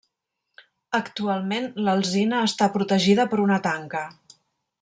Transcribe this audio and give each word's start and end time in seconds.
Actualment 0.99 1.69
l'alzina 1.89 2.41
està 2.49 2.71
protegida 2.79 3.31
per 3.35 3.43
una 3.49 3.63
tanca. 3.69 4.07